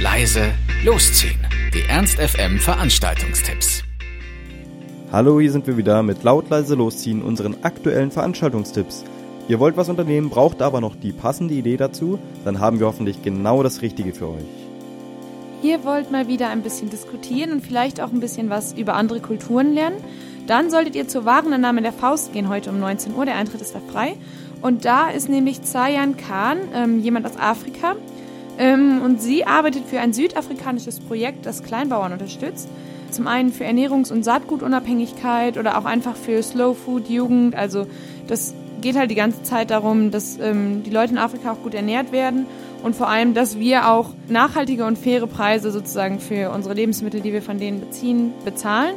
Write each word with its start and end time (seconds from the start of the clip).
leise, 0.00 0.52
losziehen. 0.84 1.40
Die 1.74 1.82
Ernst 1.88 2.20
FM 2.20 2.60
Veranstaltungstipps. 2.60 3.82
Hallo, 5.10 5.40
hier 5.40 5.50
sind 5.50 5.66
wir 5.66 5.76
wieder 5.76 6.04
mit 6.04 6.22
laut 6.22 6.48
leise 6.50 6.76
losziehen 6.76 7.20
unseren 7.20 7.56
aktuellen 7.64 8.12
Veranstaltungstipps. 8.12 9.04
Ihr 9.48 9.58
wollt 9.58 9.76
was 9.76 9.88
unternehmen, 9.88 10.30
braucht 10.30 10.62
aber 10.62 10.80
noch 10.80 10.94
die 10.94 11.10
passende 11.10 11.54
Idee 11.54 11.76
dazu, 11.76 12.20
dann 12.44 12.60
haben 12.60 12.78
wir 12.78 12.86
hoffentlich 12.86 13.22
genau 13.22 13.64
das 13.64 13.82
Richtige 13.82 14.12
für 14.12 14.28
euch. 14.28 14.44
Ihr 15.64 15.82
wollt 15.82 16.12
mal 16.12 16.28
wieder 16.28 16.48
ein 16.50 16.62
bisschen 16.62 16.90
diskutieren 16.90 17.50
und 17.50 17.66
vielleicht 17.66 18.00
auch 18.00 18.12
ein 18.12 18.20
bisschen 18.20 18.50
was 18.50 18.74
über 18.74 18.94
andere 18.94 19.18
Kulturen 19.18 19.74
lernen. 19.74 19.96
Dann 20.46 20.70
solltet 20.70 20.94
ihr 20.94 21.08
zur 21.08 21.24
wahren 21.24 21.60
Name 21.60 21.82
der 21.82 21.92
Faust 21.92 22.32
gehen 22.32 22.48
heute 22.48 22.70
um 22.70 22.78
19 22.78 23.16
Uhr. 23.16 23.24
Der 23.24 23.34
Eintritt 23.34 23.62
ist 23.62 23.74
da 23.74 23.80
frei. 23.80 24.14
Und 24.62 24.84
da 24.84 25.10
ist 25.10 25.28
nämlich 25.28 25.62
Zayan 25.62 26.16
Khan, 26.16 26.58
ähm, 26.72 27.00
jemand 27.00 27.26
aus 27.26 27.36
Afrika. 27.36 27.96
Ähm, 28.58 29.00
und 29.02 29.22
sie 29.22 29.46
arbeitet 29.46 29.84
für 29.86 30.00
ein 30.00 30.12
südafrikanisches 30.12 31.00
Projekt, 31.00 31.46
das 31.46 31.62
Kleinbauern 31.62 32.12
unterstützt. 32.12 32.68
Zum 33.10 33.26
einen 33.26 33.52
für 33.52 33.64
Ernährungs- 33.64 34.12
und 34.12 34.24
Saatgutunabhängigkeit 34.24 35.56
oder 35.56 35.78
auch 35.78 35.84
einfach 35.84 36.16
für 36.16 36.42
Slow 36.42 36.74
Food 36.74 37.08
Jugend. 37.08 37.54
Also 37.54 37.86
das 38.26 38.54
geht 38.80 38.96
halt 38.96 39.10
die 39.10 39.14
ganze 39.14 39.42
Zeit 39.42 39.70
darum, 39.70 40.10
dass 40.10 40.38
ähm, 40.38 40.82
die 40.82 40.90
Leute 40.90 41.12
in 41.12 41.18
Afrika 41.18 41.52
auch 41.52 41.62
gut 41.62 41.74
ernährt 41.74 42.12
werden 42.12 42.46
und 42.82 42.94
vor 42.94 43.08
allem, 43.08 43.34
dass 43.34 43.58
wir 43.58 43.88
auch 43.90 44.10
nachhaltige 44.28 44.84
und 44.84 44.98
faire 44.98 45.26
Preise 45.26 45.70
sozusagen 45.70 46.20
für 46.20 46.50
unsere 46.50 46.74
Lebensmittel, 46.74 47.20
die 47.20 47.32
wir 47.32 47.42
von 47.42 47.58
denen 47.58 47.80
beziehen, 47.80 48.32
bezahlen. 48.44 48.94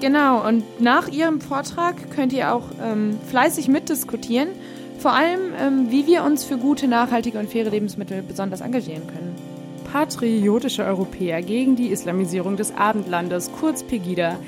Genau, 0.00 0.46
und 0.46 0.80
nach 0.80 1.08
Ihrem 1.08 1.40
Vortrag 1.40 1.94
könnt 2.10 2.32
ihr 2.32 2.52
auch 2.52 2.64
ähm, 2.82 3.18
fleißig 3.30 3.68
mitdiskutieren 3.68 4.48
vor 5.02 5.12
allem, 5.12 5.52
ähm, 5.60 5.90
wie 5.90 6.06
wir 6.06 6.22
uns 6.22 6.44
für 6.44 6.56
gute, 6.56 6.86
nachhaltige 6.86 7.38
und 7.38 7.50
faire 7.50 7.70
Lebensmittel 7.70 8.22
besonders 8.22 8.60
engagieren 8.60 9.06
können. 9.08 9.34
Patriotische 9.92 10.84
Europäer 10.84 11.42
gegen 11.42 11.74
die 11.74 11.88
Islamisierung 11.88 12.56
des 12.56 12.74
Abendlandes, 12.76 13.50
kurz 13.58 13.82
Pegida. 13.82 14.38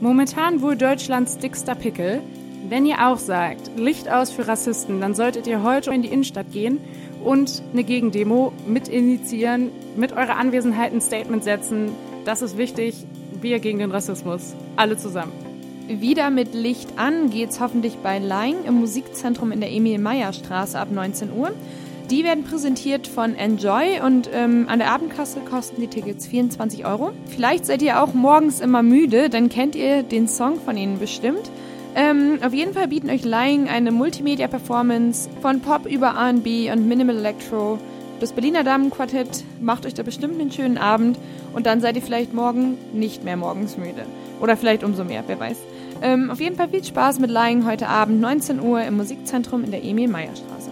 Momentan 0.00 0.62
wohl 0.62 0.76
Deutschlands 0.76 1.38
dickster 1.38 1.74
Pickel. 1.74 2.22
Wenn 2.68 2.86
ihr 2.86 3.06
auch 3.06 3.18
sagt, 3.18 3.72
Licht 3.76 4.08
aus 4.08 4.30
für 4.30 4.46
Rassisten, 4.46 5.00
dann 5.00 5.14
solltet 5.14 5.46
ihr 5.48 5.62
heute 5.62 5.92
in 5.92 6.02
die 6.02 6.08
Innenstadt 6.08 6.52
gehen 6.52 6.78
und 7.22 7.62
eine 7.72 7.84
Gegendemo 7.84 8.52
mit 8.66 8.88
initiieren, 8.88 9.70
mit 9.96 10.12
eurer 10.12 10.36
Anwesenheit 10.36 10.92
ein 10.92 11.00
Statement 11.00 11.42
setzen. 11.42 11.90
Das 12.24 12.40
ist 12.40 12.56
wichtig. 12.56 13.04
Wir 13.42 13.58
gegen 13.58 13.80
den 13.80 13.90
Rassismus. 13.90 14.54
Alle 14.76 14.96
zusammen. 14.96 15.43
Wieder 15.86 16.30
mit 16.30 16.54
Licht 16.54 16.88
an 16.96 17.28
geht's 17.28 17.60
hoffentlich 17.60 17.98
bei 17.98 18.18
Lying 18.18 18.64
im 18.66 18.74
Musikzentrum 18.74 19.52
in 19.52 19.60
der 19.60 19.70
Emil-Meyer-Straße 19.70 20.78
ab 20.78 20.90
19 20.90 21.30
Uhr. 21.30 21.50
Die 22.10 22.24
werden 22.24 22.42
präsentiert 22.42 23.06
von 23.06 23.34
Enjoy 23.34 24.00
und 24.02 24.30
ähm, 24.32 24.64
an 24.68 24.78
der 24.78 24.90
Abendkasse 24.90 25.40
kosten 25.40 25.82
die 25.82 25.88
Tickets 25.88 26.26
24 26.26 26.86
Euro. 26.86 27.12
Vielleicht 27.26 27.66
seid 27.66 27.82
ihr 27.82 28.02
auch 28.02 28.14
morgens 28.14 28.60
immer 28.60 28.82
müde, 28.82 29.28
dann 29.28 29.50
kennt 29.50 29.74
ihr 29.74 30.02
den 30.02 30.26
Song 30.26 30.58
von 30.58 30.78
ihnen 30.78 30.98
bestimmt. 30.98 31.50
Ähm, 31.94 32.38
auf 32.42 32.54
jeden 32.54 32.72
Fall 32.72 32.88
bieten 32.88 33.10
euch 33.10 33.24
Lying 33.24 33.68
eine 33.68 33.92
Multimedia-Performance 33.92 35.28
von 35.42 35.60
Pop 35.60 35.84
über 35.84 36.14
R&B 36.16 36.72
und 36.72 36.88
Minimal 36.88 37.18
Electro. 37.18 37.78
Das 38.20 38.32
Berliner 38.32 38.64
Damenquartett 38.64 39.44
macht 39.60 39.84
euch 39.84 39.92
da 39.92 40.02
bestimmt 40.02 40.40
einen 40.40 40.50
schönen 40.50 40.78
Abend 40.78 41.18
und 41.52 41.66
dann 41.66 41.82
seid 41.82 41.96
ihr 41.96 42.02
vielleicht 42.02 42.32
morgen 42.32 42.78
nicht 42.94 43.22
mehr 43.22 43.36
morgens 43.36 43.76
müde. 43.76 44.06
Oder 44.40 44.56
vielleicht 44.56 44.82
umso 44.82 45.04
mehr, 45.04 45.24
wer 45.26 45.38
weiß. 45.38 45.58
Ähm, 46.02 46.30
auf 46.30 46.40
jeden 46.40 46.56
Fall 46.56 46.68
viel 46.68 46.84
Spaß 46.84 47.18
mit 47.18 47.30
Lying 47.30 47.66
heute 47.66 47.88
Abend 47.88 48.20
19 48.20 48.60
Uhr 48.60 48.82
im 48.82 48.96
Musikzentrum 48.96 49.64
in 49.64 49.70
der 49.70 49.84
Emil-Meyer-Straße. 49.84 50.70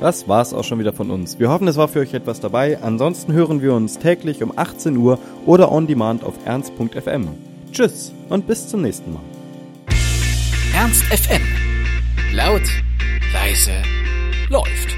Das 0.00 0.28
war's 0.28 0.54
auch 0.54 0.64
schon 0.64 0.78
wieder 0.78 0.92
von 0.92 1.10
uns. 1.10 1.38
Wir 1.38 1.50
hoffen, 1.50 1.66
es 1.66 1.76
war 1.76 1.88
für 1.88 2.00
euch 2.00 2.14
etwas 2.14 2.40
dabei. 2.40 2.78
Ansonsten 2.80 3.32
hören 3.32 3.62
wir 3.62 3.74
uns 3.74 3.98
täglich 3.98 4.42
um 4.42 4.52
18 4.56 4.96
Uhr 4.96 5.18
oder 5.44 5.72
on 5.72 5.86
demand 5.86 6.22
auf 6.22 6.34
ernst.fm. 6.44 7.28
Tschüss 7.72 8.12
und 8.28 8.46
bis 8.46 8.68
zum 8.68 8.82
nächsten 8.82 9.12
Mal. 9.12 9.22
Ernst 10.74 11.02
FM. 11.04 11.42
Laut, 12.32 12.62
leise, 13.32 13.72
läuft. 14.48 14.97